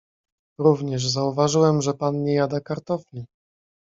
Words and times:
"Również 0.59 1.07
zauważyłem 1.07 1.81
że 1.81 1.93
pan 1.93 2.23
nie 2.23 2.33
jada 2.33 2.59
kartofli." 2.59 3.25